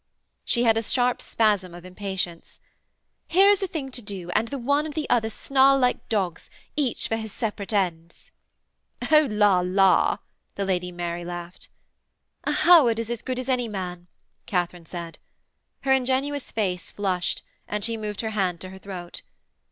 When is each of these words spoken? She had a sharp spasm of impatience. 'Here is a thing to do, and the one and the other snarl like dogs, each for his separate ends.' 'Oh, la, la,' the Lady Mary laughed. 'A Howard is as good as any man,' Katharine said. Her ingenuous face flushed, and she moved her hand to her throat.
She 0.43 0.63
had 0.63 0.77
a 0.77 0.81
sharp 0.81 1.21
spasm 1.21 1.75
of 1.75 1.85
impatience. 1.85 2.59
'Here 3.27 3.51
is 3.51 3.61
a 3.61 3.67
thing 3.67 3.91
to 3.91 4.01
do, 4.01 4.31
and 4.31 4.47
the 4.47 4.57
one 4.57 4.85
and 4.87 4.95
the 4.95 5.07
other 5.11 5.29
snarl 5.29 5.77
like 5.77 6.09
dogs, 6.09 6.49
each 6.75 7.07
for 7.07 7.17
his 7.17 7.31
separate 7.31 7.71
ends.' 7.71 8.31
'Oh, 9.11 9.27
la, 9.29 9.61
la,' 9.63 10.17
the 10.55 10.65
Lady 10.65 10.91
Mary 10.91 11.23
laughed. 11.23 11.69
'A 12.45 12.51
Howard 12.51 12.97
is 12.97 13.11
as 13.11 13.21
good 13.21 13.37
as 13.37 13.47
any 13.47 13.67
man,' 13.67 14.07
Katharine 14.47 14.87
said. 14.87 15.19
Her 15.81 15.93
ingenuous 15.93 16.51
face 16.51 16.89
flushed, 16.89 17.43
and 17.67 17.83
she 17.83 17.95
moved 17.95 18.21
her 18.21 18.31
hand 18.31 18.59
to 18.61 18.69
her 18.69 18.79
throat. 18.79 19.21